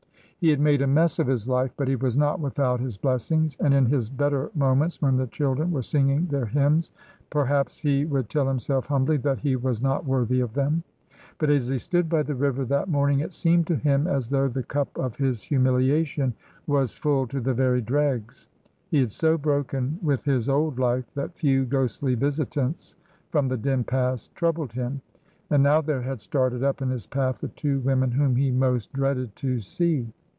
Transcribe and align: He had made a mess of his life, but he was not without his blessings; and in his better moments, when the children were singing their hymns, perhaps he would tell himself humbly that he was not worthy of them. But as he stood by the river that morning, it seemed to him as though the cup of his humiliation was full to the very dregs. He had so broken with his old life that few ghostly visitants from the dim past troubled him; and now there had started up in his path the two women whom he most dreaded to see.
He 0.43 0.49
had 0.49 0.59
made 0.59 0.81
a 0.81 0.87
mess 0.87 1.19
of 1.19 1.27
his 1.27 1.47
life, 1.47 1.69
but 1.77 1.87
he 1.87 1.95
was 1.95 2.17
not 2.17 2.39
without 2.39 2.79
his 2.79 2.97
blessings; 2.97 3.55
and 3.59 3.75
in 3.75 3.85
his 3.85 4.09
better 4.09 4.49
moments, 4.55 4.99
when 4.99 5.15
the 5.17 5.27
children 5.27 5.69
were 5.69 5.83
singing 5.83 6.25
their 6.25 6.47
hymns, 6.47 6.91
perhaps 7.29 7.77
he 7.77 8.05
would 8.05 8.27
tell 8.27 8.47
himself 8.47 8.87
humbly 8.87 9.17
that 9.17 9.37
he 9.37 9.55
was 9.55 9.83
not 9.83 10.03
worthy 10.03 10.39
of 10.39 10.55
them. 10.55 10.81
But 11.37 11.51
as 11.51 11.67
he 11.67 11.77
stood 11.77 12.09
by 12.09 12.23
the 12.23 12.33
river 12.33 12.65
that 12.65 12.89
morning, 12.89 13.19
it 13.19 13.33
seemed 13.35 13.67
to 13.67 13.75
him 13.75 14.07
as 14.07 14.29
though 14.31 14.47
the 14.47 14.63
cup 14.63 14.97
of 14.97 15.15
his 15.17 15.43
humiliation 15.43 16.33
was 16.65 16.93
full 16.95 17.27
to 17.27 17.39
the 17.39 17.53
very 17.53 17.83
dregs. 17.83 18.47
He 18.89 18.97
had 18.99 19.11
so 19.11 19.37
broken 19.37 19.99
with 20.01 20.23
his 20.23 20.49
old 20.49 20.79
life 20.79 21.05
that 21.13 21.35
few 21.37 21.65
ghostly 21.65 22.15
visitants 22.15 22.95
from 23.29 23.47
the 23.47 23.57
dim 23.57 23.83
past 23.83 24.33
troubled 24.33 24.71
him; 24.71 25.01
and 25.51 25.61
now 25.61 25.81
there 25.81 26.01
had 26.01 26.19
started 26.19 26.63
up 26.63 26.81
in 26.81 26.89
his 26.89 27.05
path 27.05 27.41
the 27.41 27.49
two 27.49 27.79
women 27.81 28.09
whom 28.09 28.35
he 28.37 28.49
most 28.49 28.91
dreaded 28.91 29.35
to 29.35 29.59
see. 29.61 30.11